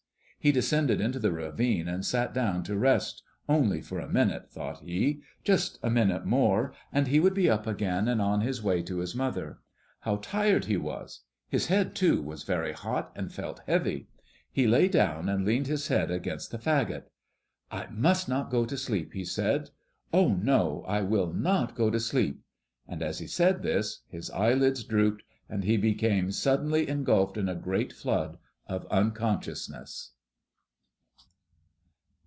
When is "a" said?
3.99-4.09, 5.83-5.89, 27.47-27.53